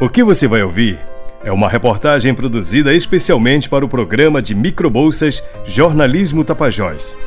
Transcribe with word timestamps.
O 0.00 0.08
que 0.08 0.24
você 0.24 0.48
vai 0.48 0.62
ouvir 0.62 0.98
é 1.44 1.52
uma 1.52 1.68
reportagem 1.68 2.32
produzida 2.32 2.94
especialmente 2.94 3.68
para 3.68 3.84
o 3.84 3.88
programa 3.88 4.40
de 4.40 4.54
microbolsas 4.54 5.44
Jornalismo 5.66 6.42
Tapajós. 6.42 7.18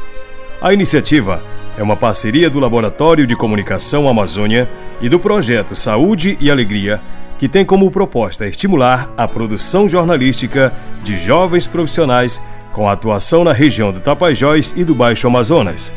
A 0.59 0.73
iniciativa 0.73 1.43
é 1.77 1.83
uma 1.83 1.95
parceria 1.95 2.49
do 2.49 2.59
Laboratório 2.59 3.27
de 3.27 3.35
Comunicação 3.35 4.07
Amazônia 4.07 4.67
e 4.99 5.07
do 5.07 5.19
projeto 5.19 5.75
Saúde 5.75 6.35
e 6.41 6.49
Alegria, 6.49 6.99
que 7.37 7.47
tem 7.47 7.63
como 7.63 7.91
proposta 7.91 8.47
estimular 8.47 9.13
a 9.15 9.27
produção 9.27 9.87
jornalística 9.87 10.73
de 11.03 11.15
jovens 11.15 11.67
profissionais 11.67 12.41
com 12.73 12.89
atuação 12.89 13.43
na 13.43 13.53
região 13.53 13.91
do 13.91 13.99
Tapajós 13.99 14.73
e 14.75 14.83
do 14.83 14.95
Baixo 14.95 15.27
Amazonas. 15.27 15.93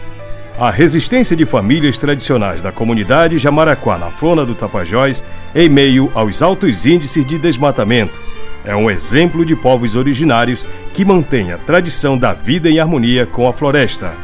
A 0.59 0.70
resistência 0.70 1.36
de 1.36 1.45
famílias 1.45 1.98
tradicionais 1.98 2.62
da 2.62 2.73
comunidade 2.73 3.36
Jamaraquá 3.36 3.98
na 3.98 4.10
flona 4.10 4.42
do 4.47 4.55
Tapajós, 4.55 5.23
em 5.55 5.69
meio 5.69 6.10
aos 6.14 6.41
altos 6.41 6.87
índices 6.87 7.27
de 7.27 7.38
desmatamento, 7.38 8.19
é 8.64 8.74
um 8.74 8.91
exemplo 8.91 9.45
de 9.45 9.55
povos 9.55 9.95
originários 9.95 10.66
que 10.95 11.05
mantém 11.05 11.52
a 11.52 11.59
tradição 11.59 12.16
da 12.16 12.33
vida 12.33 12.70
em 12.70 12.80
harmonia 12.80 13.27
com 13.27 13.47
a 13.47 13.52
floresta. 13.52 14.16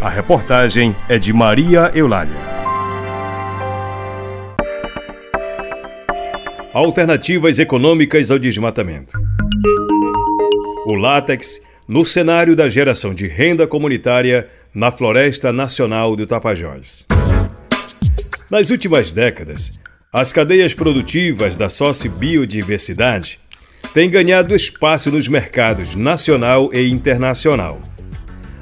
A 0.00 0.08
reportagem 0.08 0.96
é 1.08 1.16
de 1.16 1.32
Maria 1.32 1.92
Eulália. 1.94 2.42
Alternativas 6.74 7.60
econômicas 7.60 8.32
ao 8.32 8.38
desmatamento. 8.38 9.16
O 10.84 10.96
látex 10.96 11.62
no 11.86 12.04
cenário 12.04 12.56
da 12.56 12.68
geração 12.68 13.14
de 13.14 13.28
renda 13.28 13.64
comunitária 13.64 14.48
na 14.74 14.90
Floresta 14.90 15.52
Nacional 15.52 16.16
do 16.16 16.26
Tapajós. 16.26 17.04
Nas 18.50 18.70
últimas 18.70 19.12
décadas, 19.12 19.78
as 20.12 20.32
cadeias 20.32 20.72
produtivas 20.72 21.56
da 21.56 21.68
sociobiodiversidade 21.68 23.38
têm 23.92 24.08
ganhado 24.08 24.54
espaço 24.54 25.10
nos 25.10 25.28
mercados 25.28 25.94
nacional 25.94 26.70
e 26.72 26.88
internacional. 26.88 27.80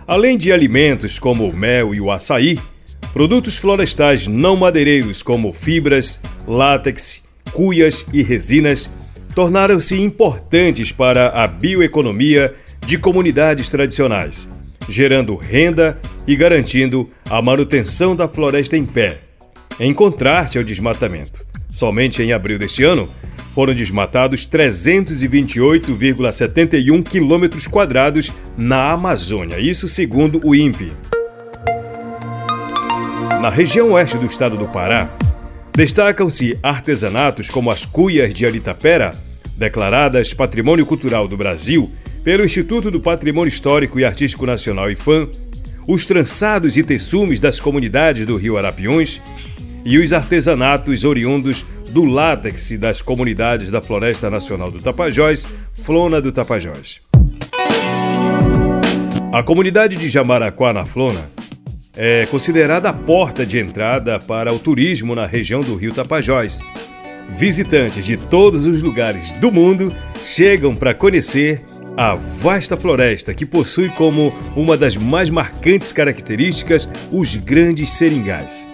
Além 0.06 0.36
de 0.36 0.52
alimentos 0.52 1.18
como 1.18 1.48
o 1.48 1.56
mel 1.56 1.94
e 1.94 2.00
o 2.00 2.10
açaí, 2.10 2.58
produtos 3.12 3.56
florestais 3.56 4.26
não 4.26 4.56
madeireiros 4.56 5.22
como 5.22 5.52
fibras, 5.52 6.20
látex, 6.46 7.22
cuias 7.52 8.04
e 8.12 8.22
resinas 8.22 8.90
tornaram-se 9.34 10.00
importantes 10.00 10.90
para 10.90 11.28
a 11.28 11.46
bioeconomia 11.46 12.54
de 12.84 12.98
comunidades 12.98 13.68
tradicionais 13.68 14.50
gerando 14.90 15.36
renda 15.36 16.00
e 16.26 16.34
garantindo 16.34 17.08
a 17.30 17.40
manutenção 17.40 18.16
da 18.16 18.26
floresta 18.26 18.76
em 18.76 18.84
pé, 18.84 19.20
em 19.78 19.94
contraste 19.94 20.58
ao 20.58 20.64
desmatamento. 20.64 21.48
Somente 21.70 22.20
em 22.22 22.32
abril 22.32 22.58
deste 22.58 22.82
ano, 22.82 23.08
foram 23.54 23.72
desmatados 23.72 24.44
328,71 24.46 27.04
quilômetros 27.04 27.66
quadrados 27.66 28.30
na 28.56 28.90
Amazônia, 28.90 29.60
isso 29.60 29.88
segundo 29.88 30.40
o 30.44 30.54
INPE. 30.54 30.92
Na 33.40 33.48
região 33.48 33.92
oeste 33.92 34.18
do 34.18 34.26
estado 34.26 34.56
do 34.56 34.66
Pará, 34.68 35.16
destacam-se 35.72 36.58
artesanatos 36.62 37.48
como 37.48 37.70
as 37.70 37.86
cuias 37.86 38.34
de 38.34 38.44
Alitapera, 38.44 39.14
declaradas 39.56 40.34
Patrimônio 40.34 40.84
Cultural 40.84 41.28
do 41.28 41.36
Brasil 41.36 41.92
pelo 42.22 42.44
Instituto 42.44 42.90
do 42.90 43.00
Patrimônio 43.00 43.48
Histórico 43.48 43.98
e 43.98 44.04
Artístico 44.04 44.44
Nacional 44.44 44.90
IFAM, 44.90 45.28
os 45.86 46.06
trançados 46.06 46.76
e 46.76 46.82
texumes 46.82 47.40
das 47.40 47.58
comunidades 47.58 48.26
do 48.26 48.36
Rio 48.36 48.58
Arapiuns 48.58 49.20
e 49.84 49.98
os 49.98 50.12
artesanatos 50.12 51.04
oriundos 51.04 51.64
do 51.90 52.04
látex 52.04 52.72
das 52.78 53.00
comunidades 53.00 53.70
da 53.70 53.80
Floresta 53.80 54.28
Nacional 54.28 54.70
do 54.70 54.80
Tapajós, 54.80 55.46
Flona 55.72 56.20
do 56.20 56.30
Tapajós. 56.30 57.00
A 59.32 59.42
comunidade 59.42 59.96
de 59.96 60.08
Jamaraquá, 60.08 60.72
na 60.72 60.84
Flona, 60.84 61.30
é 61.96 62.26
considerada 62.26 62.90
a 62.90 62.92
porta 62.92 63.46
de 63.46 63.58
entrada 63.58 64.18
para 64.18 64.52
o 64.52 64.58
turismo 64.58 65.14
na 65.14 65.26
região 65.26 65.60
do 65.62 65.74
Rio 65.74 65.94
Tapajós. 65.94 66.60
Visitantes 67.30 68.04
de 68.04 68.16
todos 68.16 68.66
os 68.66 68.82
lugares 68.82 69.32
do 69.32 69.50
mundo 69.50 69.94
chegam 70.24 70.74
para 70.74 70.92
conhecer 70.92 71.69
a 72.00 72.14
vasta 72.14 72.78
floresta 72.78 73.34
que 73.34 73.44
possui 73.44 73.90
como 73.90 74.32
uma 74.56 74.74
das 74.74 74.96
mais 74.96 75.28
marcantes 75.28 75.92
características 75.92 76.88
os 77.12 77.36
grandes 77.36 77.90
seringais. 77.90 78.66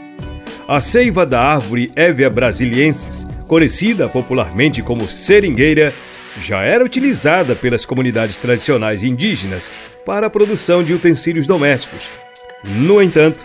A 0.68 0.80
seiva 0.80 1.26
da 1.26 1.42
árvore 1.42 1.90
Hevea 1.96 2.30
brasiliensis, 2.30 3.26
conhecida 3.48 4.08
popularmente 4.08 4.80
como 4.80 5.08
seringueira, 5.08 5.92
já 6.40 6.60
era 6.60 6.84
utilizada 6.84 7.56
pelas 7.56 7.84
comunidades 7.84 8.36
tradicionais 8.36 9.02
indígenas 9.02 9.72
para 10.04 10.28
a 10.28 10.30
produção 10.30 10.84
de 10.84 10.94
utensílios 10.94 11.48
domésticos. 11.48 12.08
No 12.64 13.02
entanto, 13.02 13.44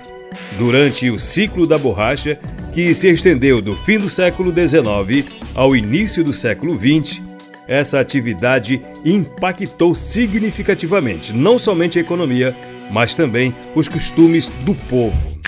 durante 0.60 1.10
o 1.10 1.18
ciclo 1.18 1.66
da 1.66 1.80
borracha, 1.80 2.40
que 2.72 2.94
se 2.94 3.08
estendeu 3.08 3.60
do 3.60 3.76
fim 3.76 3.98
do 3.98 4.12
século 4.12 4.54
XIX 4.56 5.28
ao 5.56 5.76
início 5.76 6.24
do 6.24 6.34
século 6.34 6.78
XX, 6.78 7.31
essa 7.72 8.02
atividade 8.02 8.82
impactou 9.06 9.96
significativamente 9.96 11.34
não 11.34 11.58
somente 11.58 11.98
a 11.98 12.02
economia, 12.02 12.54
mas 12.92 13.16
também 13.16 13.56
os 13.74 13.88
costumes 13.88 14.50
do 14.66 14.76
povo. 14.76 15.40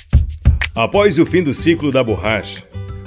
Após 0.74 1.20
o 1.20 1.26
fim 1.26 1.44
do 1.44 1.54
ciclo 1.54 1.92
da 1.92 2.02
borracha, 2.02 2.64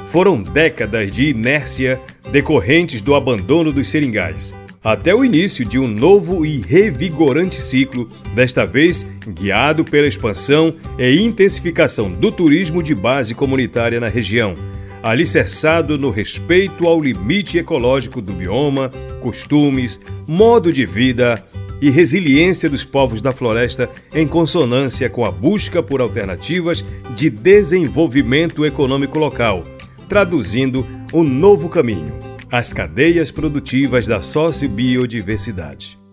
foram 0.08 0.42
décadas 0.42 1.10
de 1.10 1.30
inércia 1.30 1.98
decorrentes 2.30 3.00
do 3.00 3.14
abandono 3.14 3.72
dos 3.72 3.88
seringais, 3.88 4.54
até 4.84 5.14
o 5.14 5.24
início 5.24 5.64
de 5.64 5.78
um 5.78 5.88
novo 5.88 6.44
e 6.44 6.60
revigorante 6.60 7.56
ciclo, 7.56 8.08
desta 8.34 8.66
vez 8.66 9.06
guiado 9.26 9.82
pela 9.82 10.06
expansão 10.06 10.74
e 10.98 11.20
intensificação 11.22 12.12
do 12.12 12.30
turismo 12.30 12.82
de 12.82 12.94
base 12.94 13.34
comunitária 13.34 13.98
na 13.98 14.08
região 14.08 14.54
alicerçado 15.02 15.98
no 15.98 16.10
respeito 16.10 16.86
ao 16.86 17.00
limite 17.00 17.58
ecológico 17.58 18.20
do 18.20 18.32
bioma, 18.32 18.90
costumes, 19.20 20.00
modo 20.26 20.72
de 20.72 20.86
vida 20.86 21.44
e 21.80 21.90
resiliência 21.90 22.68
dos 22.68 22.84
povos 22.84 23.20
da 23.20 23.32
floresta 23.32 23.90
em 24.14 24.26
consonância 24.26 25.10
com 25.10 25.24
a 25.24 25.30
busca 25.30 25.82
por 25.82 26.00
alternativas 26.00 26.84
de 27.14 27.28
desenvolvimento 27.28 28.64
econômico 28.64 29.18
local, 29.18 29.62
traduzindo 30.08 30.86
um 31.12 31.22
novo 31.22 31.68
caminho, 31.68 32.18
as 32.50 32.72
cadeias 32.72 33.30
produtivas 33.30 34.06
da 34.06 34.22
sociobiodiversidade. 34.22 36.05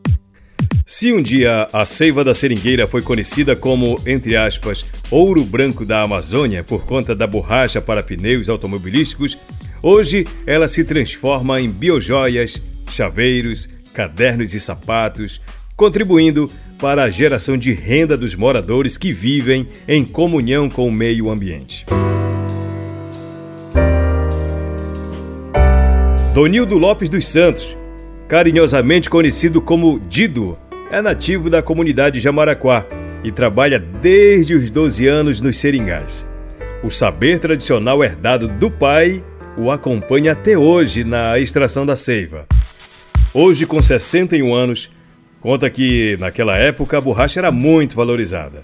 Se 0.86 1.14
um 1.14 1.22
dia 1.22 1.70
a 1.72 1.86
seiva 1.86 2.26
da 2.26 2.36
seringueira 2.36 2.86
foi 2.86 3.02
conhecida 3.02 3.56
como, 3.56 4.02
entre 4.06 4.36
aspas, 4.36 4.84
ouro 5.10 5.46
branco 5.46 5.86
da 5.86 6.02
Amazônia 6.02 6.62
por 6.62 6.86
conta 6.86 7.16
da 7.16 7.26
borracha 7.26 7.82
para 7.82 8.04
pneus 8.04 8.50
automobilísticos, 8.50 9.38
hoje 9.82 10.28
ela 10.46 10.68
se 10.68 10.84
transforma 10.84 11.62
em 11.62 11.70
biojoias, 11.70 12.62
chaveiros, 12.90 13.70
cadernos 13.94 14.54
e 14.54 14.60
sapatos, 14.60 15.40
contribuindo 15.74 16.52
para 16.82 17.04
a 17.04 17.10
geração 17.10 17.58
de 17.58 17.72
renda 17.72 18.18
dos 18.18 18.36
moradores 18.36 18.98
que 18.98 19.14
vivem 19.14 19.66
em 19.88 20.04
comunhão 20.04 20.70
com 20.70 20.86
o 20.86 20.92
meio 20.92 21.30
ambiente. 21.30 21.86
Donildo 26.34 26.78
Lopes 26.78 27.08
dos 27.08 27.26
Santos, 27.26 27.78
carinhosamente 28.28 29.10
conhecido 29.10 29.62
como 29.62 29.98
Dido, 29.98 30.58
é 30.94 31.02
nativo 31.02 31.50
da 31.50 31.60
comunidade 31.60 32.20
Jamaraquá 32.20 32.86
e 33.24 33.32
trabalha 33.32 33.80
desde 33.80 34.54
os 34.54 34.70
12 34.70 35.08
anos 35.08 35.42
nos 35.42 35.58
seringais. 35.58 36.30
O 36.84 36.90
saber 36.92 37.40
tradicional 37.40 38.04
herdado 38.04 38.48
do 38.48 38.70
pai 38.70 39.24
o 39.58 39.72
acompanha 39.72 40.34
até 40.34 40.56
hoje 40.56 41.04
na 41.04 41.40
extração 41.40 41.84
da 41.84 41.96
seiva. 41.96 42.46
Hoje, 43.34 43.66
com 43.66 43.82
61 43.82 44.54
anos, 44.54 44.92
conta 45.42 45.68
que 45.68 46.16
naquela 46.20 46.58
época 46.58 46.96
a 46.96 47.02
borracha 47.02 47.40
era 47.40 47.52
muito 47.52 47.96
valorizada. 47.96 48.64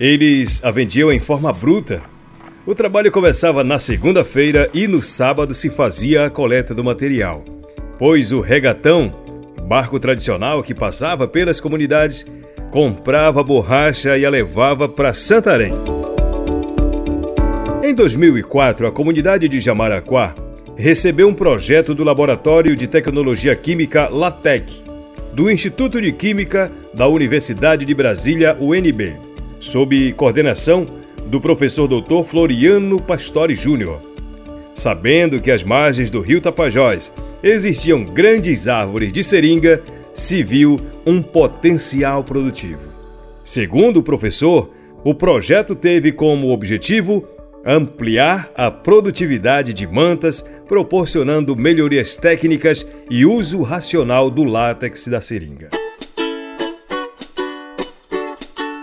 Eles 0.00 0.64
a 0.64 0.70
vendiam 0.70 1.12
em 1.12 1.20
forma 1.20 1.52
bruta. 1.52 2.00
O 2.64 2.74
trabalho 2.74 3.12
começava 3.12 3.62
na 3.62 3.78
segunda-feira 3.78 4.70
e 4.72 4.86
no 4.88 5.02
sábado 5.02 5.54
se 5.54 5.68
fazia 5.68 6.24
a 6.24 6.30
coleta 6.30 6.74
do 6.74 6.82
material, 6.82 7.44
pois 7.98 8.32
o 8.32 8.40
regatão 8.40 9.23
barco 9.64 9.98
tradicional 9.98 10.62
que 10.62 10.74
passava 10.74 11.26
pelas 11.26 11.60
comunidades, 11.60 12.26
comprava 12.70 13.42
borracha 13.42 14.16
e 14.16 14.26
a 14.26 14.30
levava 14.30 14.88
para 14.88 15.14
Santarém. 15.14 15.72
Em 17.82 17.94
2004, 17.94 18.86
a 18.86 18.92
comunidade 18.92 19.48
de 19.48 19.60
Jamaraquá 19.60 20.34
recebeu 20.76 21.28
um 21.28 21.34
projeto 21.34 21.94
do 21.94 22.04
Laboratório 22.04 22.76
de 22.76 22.86
Tecnologia 22.86 23.54
Química 23.56 24.08
LATEC, 24.08 24.82
do 25.32 25.50
Instituto 25.50 26.00
de 26.00 26.12
Química 26.12 26.70
da 26.92 27.08
Universidade 27.08 27.84
de 27.84 27.94
Brasília, 27.94 28.56
UNB, 28.60 29.16
sob 29.60 30.12
coordenação 30.12 30.86
do 31.26 31.40
professor 31.40 31.88
Dr. 31.88 32.22
Floriano 32.24 33.00
Pastore 33.00 33.54
Júnior. 33.54 34.13
Sabendo 34.74 35.40
que 35.40 35.50
às 35.50 35.62
margens 35.62 36.10
do 36.10 36.20
rio 36.20 36.40
Tapajós 36.40 37.12
existiam 37.42 38.04
grandes 38.04 38.66
árvores 38.66 39.12
de 39.12 39.22
seringa, 39.22 39.80
se 40.12 40.42
viu 40.42 40.78
um 41.06 41.22
potencial 41.22 42.24
produtivo. 42.24 42.92
Segundo 43.44 43.98
o 43.98 44.02
professor, 44.02 44.70
o 45.04 45.14
projeto 45.14 45.76
teve 45.76 46.10
como 46.10 46.50
objetivo 46.50 47.28
ampliar 47.64 48.50
a 48.54 48.70
produtividade 48.70 49.72
de 49.72 49.86
mantas, 49.86 50.42
proporcionando 50.68 51.56
melhorias 51.56 52.16
técnicas 52.16 52.86
e 53.08 53.24
uso 53.24 53.62
racional 53.62 54.30
do 54.30 54.44
látex 54.44 55.06
da 55.08 55.20
seringa. 55.20 55.83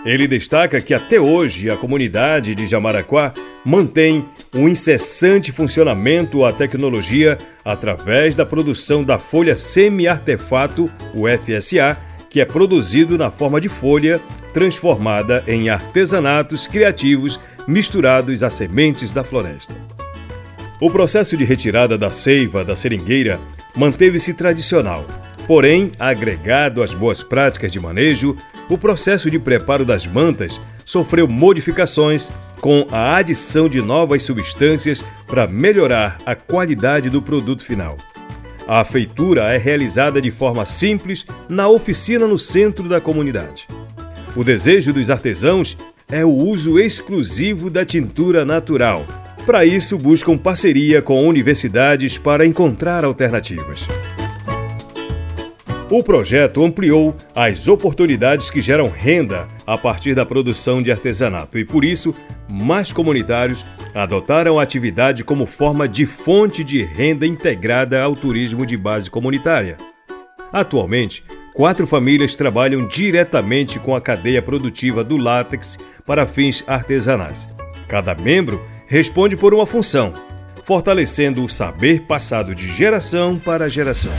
Ele 0.04 0.26
destaca 0.26 0.80
que 0.80 0.92
até 0.92 1.20
hoje 1.20 1.70
a 1.70 1.76
comunidade 1.76 2.54
de 2.56 2.66
Jamaraquá 2.66 3.32
mantém 3.64 4.24
um 4.52 4.68
incessante 4.68 5.52
funcionamento 5.52 6.44
à 6.44 6.52
tecnologia 6.52 7.38
através 7.64 8.34
da 8.34 8.44
produção 8.44 9.04
da 9.04 9.18
folha 9.18 9.56
semi-artefato, 9.56 10.90
o 11.14 11.24
FSA, 11.28 11.96
que 12.28 12.40
é 12.40 12.44
produzido 12.44 13.16
na 13.16 13.30
forma 13.30 13.60
de 13.60 13.68
folha 13.68 14.20
transformada 14.52 15.44
em 15.46 15.70
artesanatos 15.70 16.66
criativos 16.66 17.38
misturados 17.68 18.42
a 18.42 18.50
sementes 18.50 19.12
da 19.12 19.22
floresta. 19.22 19.74
O 20.80 20.90
processo 20.90 21.36
de 21.36 21.44
retirada 21.44 21.96
da 21.96 22.10
seiva 22.10 22.64
da 22.64 22.74
seringueira 22.74 23.40
manteve-se 23.76 24.34
tradicional, 24.34 25.06
porém, 25.46 25.92
agregado 25.98 26.82
às 26.82 26.92
boas 26.92 27.22
práticas 27.22 27.70
de 27.70 27.78
manejo, 27.78 28.36
o 28.72 28.78
processo 28.78 29.30
de 29.30 29.38
preparo 29.38 29.84
das 29.84 30.06
mantas 30.06 30.58
sofreu 30.84 31.28
modificações 31.28 32.30
com 32.58 32.86
a 32.90 33.16
adição 33.16 33.68
de 33.68 33.82
novas 33.82 34.22
substâncias 34.22 35.04
para 35.26 35.46
melhorar 35.46 36.16
a 36.24 36.34
qualidade 36.34 37.10
do 37.10 37.20
produto 37.20 37.64
final. 37.64 37.98
A 38.66 38.82
feitura 38.84 39.52
é 39.52 39.58
realizada 39.58 40.22
de 40.22 40.30
forma 40.30 40.64
simples 40.64 41.26
na 41.48 41.68
oficina 41.68 42.26
no 42.26 42.38
centro 42.38 42.88
da 42.88 43.00
comunidade. 43.00 43.66
O 44.34 44.42
desejo 44.42 44.92
dos 44.92 45.10
artesãos 45.10 45.76
é 46.10 46.24
o 46.24 46.30
uso 46.30 46.78
exclusivo 46.78 47.68
da 47.68 47.84
tintura 47.84 48.42
natural. 48.42 49.04
Para 49.44 49.66
isso, 49.66 49.98
buscam 49.98 50.38
parceria 50.38 51.02
com 51.02 51.26
universidades 51.26 52.16
para 52.16 52.46
encontrar 52.46 53.04
alternativas. 53.04 53.86
O 55.94 56.02
projeto 56.02 56.64
ampliou 56.64 57.14
as 57.34 57.68
oportunidades 57.68 58.48
que 58.48 58.62
geram 58.62 58.88
renda 58.88 59.46
a 59.66 59.76
partir 59.76 60.14
da 60.14 60.24
produção 60.24 60.82
de 60.82 60.90
artesanato 60.90 61.58
e, 61.58 61.66
por 61.66 61.84
isso, 61.84 62.14
mais 62.50 62.90
comunitários 62.90 63.62
adotaram 63.94 64.58
a 64.58 64.62
atividade 64.62 65.22
como 65.22 65.44
forma 65.44 65.86
de 65.86 66.06
fonte 66.06 66.64
de 66.64 66.82
renda 66.82 67.26
integrada 67.26 68.02
ao 68.02 68.16
turismo 68.16 68.64
de 68.64 68.74
base 68.74 69.10
comunitária. 69.10 69.76
Atualmente, 70.50 71.22
quatro 71.52 71.86
famílias 71.86 72.34
trabalham 72.34 72.88
diretamente 72.88 73.78
com 73.78 73.94
a 73.94 74.00
cadeia 74.00 74.40
produtiva 74.40 75.04
do 75.04 75.18
látex 75.18 75.78
para 76.06 76.26
fins 76.26 76.64
artesanais. 76.66 77.50
Cada 77.86 78.14
membro 78.14 78.66
responde 78.86 79.36
por 79.36 79.52
uma 79.52 79.66
função, 79.66 80.14
fortalecendo 80.64 81.44
o 81.44 81.50
saber 81.50 82.06
passado 82.06 82.54
de 82.54 82.72
geração 82.72 83.38
para 83.38 83.68
geração. 83.68 84.14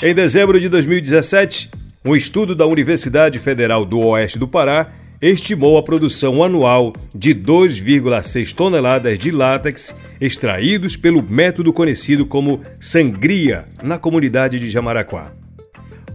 Em 0.00 0.14
dezembro 0.14 0.60
de 0.60 0.68
2017, 0.68 1.70
um 2.04 2.14
estudo 2.14 2.54
da 2.54 2.64
Universidade 2.64 3.36
Federal 3.40 3.84
do 3.84 3.98
Oeste 3.98 4.38
do 4.38 4.46
Pará 4.46 4.92
estimou 5.20 5.76
a 5.76 5.82
produção 5.82 6.44
anual 6.44 6.92
de 7.12 7.34
2,6 7.34 8.54
toneladas 8.54 9.18
de 9.18 9.32
látex 9.32 9.92
extraídos 10.20 10.96
pelo 10.96 11.20
método 11.20 11.72
conhecido 11.72 12.24
como 12.24 12.60
sangria 12.78 13.64
na 13.82 13.98
comunidade 13.98 14.60
de 14.60 14.70
Jamaraquá. 14.70 15.32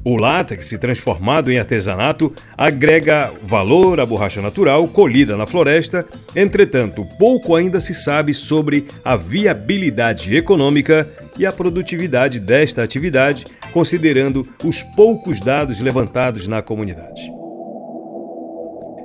O 0.05 0.17
látex, 0.17 0.69
transformado 0.79 1.51
em 1.51 1.59
artesanato, 1.59 2.31
agrega 2.57 3.31
valor 3.41 3.99
à 3.99 4.05
borracha 4.05 4.41
natural 4.41 4.85
colhida 4.87 5.37
na 5.37 5.47
floresta, 5.47 6.05
entretanto, 6.33 7.05
pouco 7.17 7.55
ainda 7.55 7.79
se 7.79 7.93
sabe 7.93 8.33
sobre 8.33 8.85
a 9.03 9.15
viabilidade 9.15 10.35
econômica 10.35 11.09
e 11.37 11.45
a 11.45 11.53
produtividade 11.53 12.37
desta 12.37 12.83
atividade, 12.83 13.45
considerando 13.73 14.47
os 14.63 14.83
poucos 14.83 15.39
dados 15.39 15.81
levantados 15.81 16.47
na 16.47 16.61
comunidade. 16.61 17.31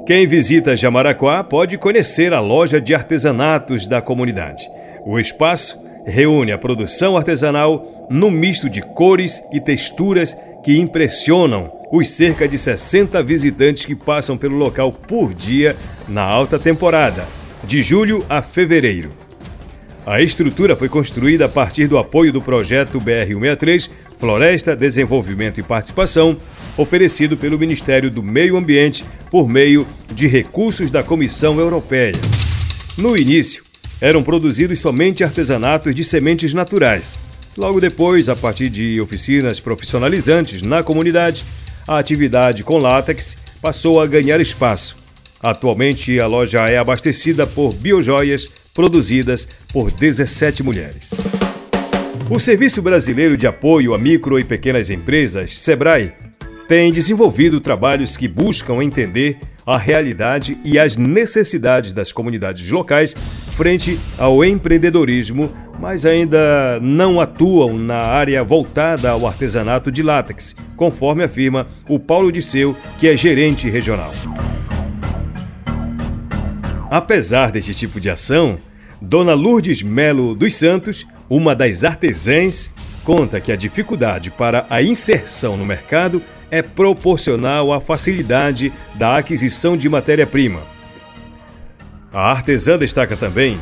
Quem 0.07 0.27
visita 0.27 0.77
Jamaraquá 0.77 1.45
pode 1.45 1.77
conhecer 1.77 2.33
a 2.33 2.41
loja 2.41 2.81
de 2.81 2.95
artesanatos 2.95 3.87
da 3.87 4.01
comunidade. 4.01 4.69
O 5.05 5.19
espaço 5.19 5.79
reúne 6.07 6.53
a 6.53 6.59
produção 6.59 7.17
artesanal 7.17 8.07
num 8.09 8.31
misto 8.31 8.71
de 8.71 8.81
cores 8.81 9.43
e 9.53 9.61
texturas 9.61 10.35
que 10.65 10.79
impressionam 10.79 11.71
os 11.93 12.11
cerca 12.11 12.49
de 12.49 12.57
60 12.57 13.23
visitantes 13.23 13.85
que 13.85 13.95
passam 13.95 14.37
pelo 14.37 14.57
local 14.57 14.93
por 14.93 15.35
dia 15.35 15.77
na 16.09 16.23
alta 16.23 16.59
temporada, 16.59 17.27
de 17.65 17.83
julho 17.83 18.25
a 18.29 18.43
fevereiro. 18.43 19.28
A 20.11 20.23
estrutura 20.23 20.75
foi 20.75 20.89
construída 20.89 21.45
a 21.45 21.49
partir 21.51 21.87
do 21.87 21.99
apoio 21.99 22.33
do 22.33 22.41
projeto 22.41 22.99
BR-163 22.99 23.91
Floresta, 24.17 24.75
Desenvolvimento 24.75 25.61
e 25.61 25.63
Participação, 25.63 26.41
oferecido 26.79 27.37
pelo 27.37 27.59
Ministério 27.59 28.11
do 28.11 28.23
Meio 28.23 28.57
Ambiente 28.57 29.05
por 29.31 29.47
meio 29.47 29.87
de 30.11 30.27
recursos 30.27 30.91
da 30.91 31.03
Comissão 31.03 31.61
Europeia. 31.61 32.15
No 32.97 33.19
início, 33.19 33.63
eram 34.01 34.23
produzidos 34.23 34.81
somente 34.81 35.23
artesanatos 35.23 35.95
de 35.95 36.03
sementes 36.03 36.55
naturais 36.55 37.19
Logo 37.55 37.79
depois, 37.79 38.31
a 38.31 38.37
partir 38.37 38.71
de 38.71 38.99
oficinas 39.03 39.61
profissionalizantes 39.61 40.63
na 40.63 40.83
comunidade, 40.83 41.45
a 41.87 41.99
atividade 41.99 42.65
com 42.65 42.79
látex 42.79 43.37
passou 43.61 44.01
a 44.01 44.07
ganhar 44.07 44.41
espaço. 44.41 44.97
Atualmente, 45.39 46.19
a 46.19 46.27
loja 46.27 46.67
é 46.67 46.79
abastecida 46.79 47.47
por 47.47 47.75
biojoias 47.75 48.49
produzidas 48.79 49.49
por 49.73 49.91
17 49.91 50.63
mulheres. 50.63 51.19
O 52.31 52.39
Serviço 52.39 52.81
Brasileiro 52.81 53.37
de 53.37 53.45
Apoio 53.45 53.93
a 53.93 53.99
Micro 53.99 54.39
e 54.39 54.45
Pequenas 54.45 54.89
Empresas, 54.89 55.59
SEBRAE, 55.59 56.13
tem 56.69 56.93
desenvolvido 56.93 57.61
trabalhos 57.61 58.17
que 58.17 58.29
buscam 58.29 58.81
entender 58.81 59.41
a 59.67 59.77
realidade 59.77 60.57
e 60.65 60.79
as 60.79 60.97
necessidades 60.97 61.93
das 61.93 62.13
comunidades 62.13 62.71
locais 62.71 63.17
frente 63.51 63.99
ao 64.17 64.45
empreendedorismo 64.45 65.53
mas 65.81 66.07
ainda 66.07 66.79
não 66.81 67.21
atuam 67.21 67.77
na 67.79 67.99
área 67.99 68.45
voltada 68.45 69.11
ao 69.11 69.27
artesanato 69.27 69.91
de 69.91 70.03
látex, 70.03 70.55
conforme 70.77 71.25
afirma 71.25 71.67
o 71.89 71.99
Paulo 71.99 72.33
Disseu, 72.33 72.77
que 72.99 73.09
é 73.09 73.17
gerente 73.17 73.69
regional. 73.69 74.13
Apesar 76.91 77.53
deste 77.53 77.75
tipo 77.75 78.01
de 78.01 78.09
ação, 78.09 78.59
Dona 79.01 79.35
Lourdes 79.35 79.81
Melo 79.81 80.35
dos 80.35 80.57
Santos, 80.57 81.07
uma 81.31 81.55
das 81.55 81.85
artesãs, 81.85 82.71
conta 83.05 83.41
que 83.41 83.53
a 83.53 83.57
dificuldade 83.57 84.31
para 84.31 84.67
a 84.69 84.83
inserção 84.83 85.57
no 85.57 85.65
mercado 85.65 86.21
é 86.51 86.63
proporcional 86.63 87.73
à 87.73 87.81
facilidade 87.81 88.73
da 88.95 89.17
aquisição 89.17 89.77
de 89.77 89.89
matéria-prima. 89.89 90.63
A 92.13 92.31
artesã 92.31 92.77
destaca 92.77 93.17
também 93.17 93.61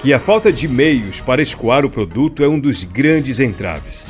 que 0.00 0.12
a 0.12 0.20
falta 0.20 0.52
de 0.52 0.68
meios 0.68 1.20
para 1.20 1.42
escoar 1.42 1.84
o 1.84 1.90
produto 1.90 2.44
é 2.44 2.48
um 2.48 2.60
dos 2.60 2.84
grandes 2.84 3.40
entraves. 3.40 4.06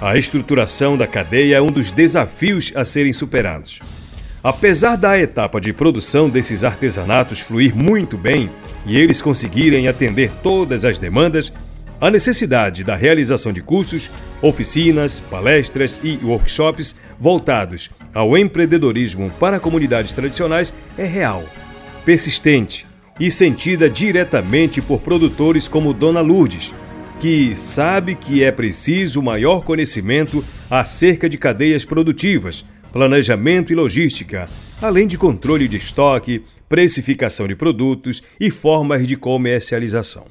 A 0.00 0.16
estruturação 0.16 0.96
da 0.96 1.06
cadeia 1.06 1.56
é 1.56 1.60
um 1.60 1.70
dos 1.70 1.92
desafios 1.92 2.72
a 2.74 2.84
serem 2.84 3.12
superados. 3.12 3.78
Apesar 4.44 4.96
da 4.96 5.16
etapa 5.16 5.60
de 5.60 5.72
produção 5.72 6.28
desses 6.28 6.64
artesanatos 6.64 7.38
fluir 7.38 7.76
muito 7.76 8.18
bem 8.18 8.50
e 8.84 8.98
eles 8.98 9.22
conseguirem 9.22 9.86
atender 9.86 10.32
todas 10.42 10.84
as 10.84 10.98
demandas, 10.98 11.52
a 12.00 12.10
necessidade 12.10 12.82
da 12.82 12.96
realização 12.96 13.52
de 13.52 13.60
cursos, 13.60 14.10
oficinas, 14.40 15.20
palestras 15.20 16.00
e 16.02 16.18
workshops 16.24 16.96
voltados 17.20 17.90
ao 18.12 18.36
empreendedorismo 18.36 19.30
para 19.38 19.60
comunidades 19.60 20.12
tradicionais 20.12 20.74
é 20.98 21.04
real, 21.04 21.44
persistente 22.04 22.84
e 23.20 23.30
sentida 23.30 23.88
diretamente 23.88 24.82
por 24.82 25.02
produtores 25.02 25.68
como 25.68 25.94
Dona 25.94 26.20
Lourdes, 26.20 26.74
que 27.20 27.54
sabe 27.54 28.16
que 28.16 28.42
é 28.42 28.50
preciso 28.50 29.22
maior 29.22 29.60
conhecimento 29.60 30.44
acerca 30.68 31.28
de 31.28 31.38
cadeias 31.38 31.84
produtivas, 31.84 32.64
planejamento 32.92 33.72
e 33.72 33.74
logística, 33.74 34.48
além 34.80 35.06
de 35.06 35.16
controle 35.16 35.66
de 35.66 35.78
estoque, 35.78 36.42
precificação 36.68 37.48
de 37.48 37.56
produtos 37.56 38.22
e 38.38 38.50
formas 38.50 39.06
de 39.06 39.16
comercialização. 39.16 40.26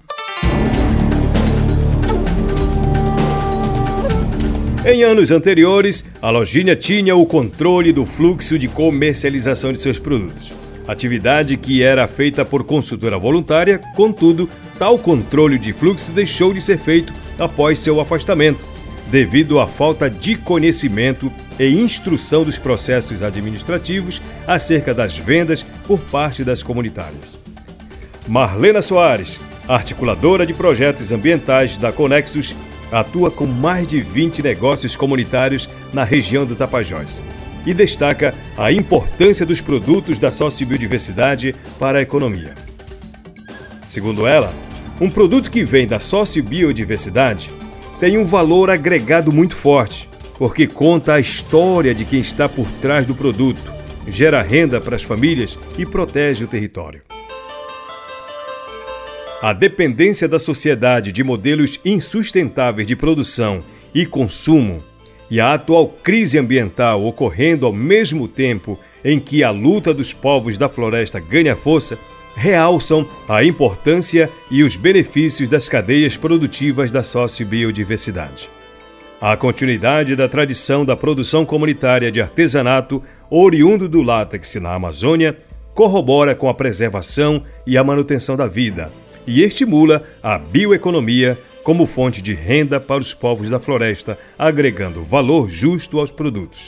Em 4.85 5.03
anos 5.03 5.29
anteriores, 5.31 6.05
a 6.21 6.29
lojinha 6.29 6.75
tinha 6.75 7.15
o 7.15 7.25
controle 7.25 7.91
do 7.91 8.05
fluxo 8.05 8.57
de 8.57 8.67
comercialização 8.67 9.73
de 9.73 9.79
seus 9.79 9.99
produtos 9.99 10.61
atividade 10.87 11.57
que 11.57 11.83
era 11.83 12.07
feita 12.07 12.43
por 12.43 12.63
consultora 12.63 13.17
voluntária, 13.17 13.79
contudo, 13.95 14.49
tal 14.77 14.97
controle 14.97 15.57
de 15.57 15.73
fluxo 15.73 16.11
deixou 16.11 16.53
de 16.53 16.61
ser 16.61 16.77
feito 16.77 17.13
após 17.39 17.79
seu 17.79 17.99
afastamento, 17.99 18.65
devido 19.11 19.59
à 19.59 19.67
falta 19.67 20.09
de 20.09 20.37
conhecimento 20.37 21.31
e 21.59 21.67
instrução 21.67 22.45
dos 22.45 22.57
processos 22.57 23.21
administrativos 23.21 24.21
acerca 24.47 24.93
das 24.93 25.17
vendas 25.17 25.63
por 25.85 25.99
parte 25.99 26.45
das 26.45 26.63
comunitárias. 26.63 27.37
Marlena 28.25 28.81
Soares, 28.81 29.41
articuladora 29.67 30.45
de 30.45 30.53
projetos 30.53 31.11
ambientais 31.11 31.75
da 31.75 31.91
Conexus, 31.91 32.55
atua 32.89 33.29
com 33.29 33.45
mais 33.45 33.85
de 33.85 33.99
20 33.99 34.41
negócios 34.41 34.95
comunitários 34.95 35.67
na 35.91 36.05
região 36.05 36.45
do 36.45 36.55
Tapajós 36.55 37.21
e 37.65 37.73
destaca 37.73 38.33
a 38.57 38.71
importância 38.71 39.45
dos 39.45 39.59
produtos 39.59 40.17
da 40.17 40.31
sociobiodiversidade 40.31 41.53
para 41.77 41.99
a 41.99 42.01
economia. 42.01 42.55
Segundo 43.85 44.25
ela, 44.25 44.53
um 45.01 45.09
produto 45.09 45.51
que 45.51 45.65
vem 45.65 45.85
da 45.85 45.99
sociobiodiversidade 45.99 47.49
tem 48.01 48.17
um 48.17 48.25
valor 48.25 48.71
agregado 48.71 49.31
muito 49.31 49.55
forte, 49.55 50.09
porque 50.35 50.65
conta 50.65 51.13
a 51.13 51.19
história 51.19 51.93
de 51.93 52.03
quem 52.03 52.19
está 52.19 52.49
por 52.49 52.65
trás 52.81 53.05
do 53.05 53.13
produto, 53.13 53.71
gera 54.07 54.41
renda 54.41 54.81
para 54.81 54.95
as 54.95 55.03
famílias 55.03 55.55
e 55.77 55.85
protege 55.85 56.43
o 56.43 56.47
território. 56.47 57.03
A 59.39 59.53
dependência 59.53 60.27
da 60.27 60.39
sociedade 60.39 61.11
de 61.11 61.23
modelos 61.23 61.79
insustentáveis 61.85 62.87
de 62.87 62.95
produção 62.95 63.63
e 63.93 64.03
consumo 64.03 64.83
e 65.29 65.39
a 65.39 65.53
atual 65.53 65.87
crise 65.87 66.39
ambiental 66.39 67.05
ocorrendo 67.05 67.67
ao 67.67 67.73
mesmo 67.73 68.27
tempo 68.27 68.79
em 69.05 69.19
que 69.19 69.43
a 69.43 69.51
luta 69.51 69.93
dos 69.93 70.11
povos 70.11 70.57
da 70.57 70.67
floresta 70.67 71.19
ganha 71.19 71.55
força, 71.55 71.99
realçam 72.35 73.07
a 73.27 73.43
importância 73.43 74.29
e 74.49 74.63
os 74.63 74.75
benefícios 74.75 75.49
das 75.49 75.67
cadeias 75.67 76.17
produtivas 76.17 76.91
da 76.91 77.03
sociobiodiversidade. 77.03 78.49
A 79.19 79.37
continuidade 79.37 80.15
da 80.15 80.27
tradição 80.27 80.83
da 80.83 80.95
produção 80.95 81.45
comunitária 81.45 82.11
de 82.11 82.21
artesanato 82.21 83.03
oriundo 83.29 83.87
do 83.87 84.01
látex 84.01 84.55
na 84.55 84.73
Amazônia 84.73 85.37
corrobora 85.75 86.33
com 86.33 86.49
a 86.49 86.53
preservação 86.53 87.43
e 87.65 87.77
a 87.77 87.83
manutenção 87.83 88.35
da 88.35 88.47
vida 88.47 88.91
e 89.25 89.43
estimula 89.43 90.03
a 90.21 90.37
bioeconomia 90.37 91.39
como 91.63 91.85
fonte 91.85 92.21
de 92.21 92.33
renda 92.33 92.79
para 92.79 93.01
os 93.01 93.13
povos 93.13 93.49
da 93.49 93.59
floresta, 93.59 94.17
agregando 94.37 95.03
valor 95.03 95.49
justo 95.49 95.99
aos 95.99 96.11
produtos. 96.11 96.67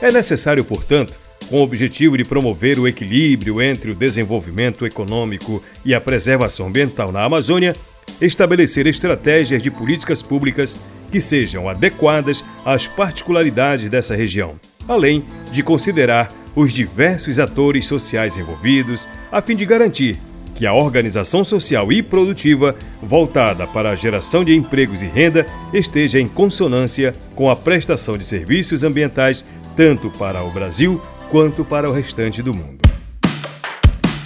É 0.00 0.10
necessário, 0.10 0.64
portanto, 0.64 1.14
com 1.52 1.58
o 1.58 1.64
objetivo 1.64 2.16
de 2.16 2.24
promover 2.24 2.78
o 2.78 2.88
equilíbrio 2.88 3.60
entre 3.60 3.90
o 3.90 3.94
desenvolvimento 3.94 4.86
econômico 4.86 5.62
e 5.84 5.94
a 5.94 6.00
preservação 6.00 6.68
ambiental 6.68 7.12
na 7.12 7.22
Amazônia, 7.22 7.76
estabelecer 8.22 8.86
estratégias 8.86 9.62
de 9.62 9.70
políticas 9.70 10.22
públicas 10.22 10.78
que 11.10 11.20
sejam 11.20 11.68
adequadas 11.68 12.42
às 12.64 12.86
particularidades 12.86 13.90
dessa 13.90 14.16
região, 14.16 14.58
além 14.88 15.26
de 15.50 15.62
considerar 15.62 16.32
os 16.56 16.72
diversos 16.72 17.38
atores 17.38 17.84
sociais 17.84 18.38
envolvidos, 18.38 19.06
a 19.30 19.42
fim 19.42 19.54
de 19.54 19.66
garantir 19.66 20.18
que 20.54 20.64
a 20.64 20.72
organização 20.72 21.44
social 21.44 21.92
e 21.92 22.02
produtiva 22.02 22.74
voltada 23.02 23.66
para 23.66 23.90
a 23.90 23.96
geração 23.96 24.42
de 24.42 24.54
empregos 24.56 25.02
e 25.02 25.06
renda 25.06 25.46
esteja 25.70 26.18
em 26.18 26.28
consonância 26.28 27.14
com 27.34 27.50
a 27.50 27.56
prestação 27.56 28.16
de 28.16 28.24
serviços 28.24 28.84
ambientais 28.84 29.44
tanto 29.76 30.10
para 30.10 30.42
o 30.42 30.50
Brasil 30.50 31.00
quanto 31.32 31.64
para 31.64 31.88
o 31.88 31.92
restante 31.94 32.42
do 32.42 32.52
mundo. 32.52 32.82